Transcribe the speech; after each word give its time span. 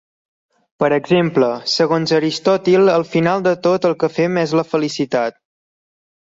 Per 0.83 0.87
exemple, 0.95 1.49
segons 1.73 2.15
Aristòtil 2.21 2.93
al 2.95 3.07
final 3.13 3.47
de 3.51 3.55
tot 3.69 3.89
el 3.93 3.97
que 4.03 4.13
fem 4.19 4.43
és 4.47 4.59
la 4.63 4.67
felicitat. 4.75 5.41